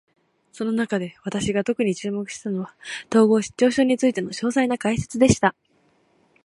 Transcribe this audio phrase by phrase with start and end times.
[0.51, 2.73] その中で、私が特に注目したのは、
[3.11, 5.53] 統合失調症についての詳細な解説でした。